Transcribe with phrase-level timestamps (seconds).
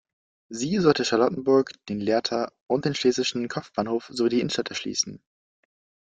[0.49, 5.21] Sie sollte Charlottenburg, den Lehrter- und den Schlesischen Kopfbahnhof sowie die Innenstadt erschließen.